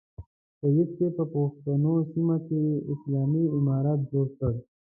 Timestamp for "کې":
2.47-2.61